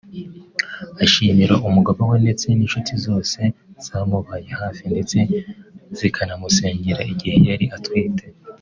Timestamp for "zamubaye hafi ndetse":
3.85-5.17